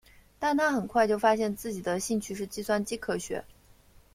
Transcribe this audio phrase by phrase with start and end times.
[0.39, 3.45] 但他很快就发现自己的兴趣是计算机科学。